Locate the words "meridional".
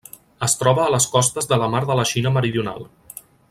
2.39-2.91